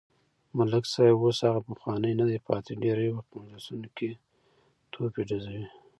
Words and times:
ملک 0.57 0.83
صاحب 0.93 1.17
اوس 1.23 1.39
هغه 1.47 1.61
پخوانی 1.67 2.11
ندی 2.21 2.39
پاتې، 2.47 2.71
ډېری 2.81 3.07
وخت 3.11 3.27
په 3.29 3.35
مجلسونو 3.41 3.87
کې 3.97 4.09
توپې 4.91 5.21
ډزوي. 5.29 5.65